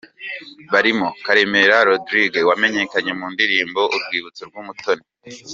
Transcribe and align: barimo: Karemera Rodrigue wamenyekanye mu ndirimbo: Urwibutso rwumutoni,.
barimo: 0.71 1.07
Karemera 1.25 1.77
Rodrigue 1.89 2.39
wamenyekanye 2.49 3.11
mu 3.19 3.25
ndirimbo: 3.33 3.81
Urwibutso 3.95 4.41
rwumutoni,. 4.49 5.03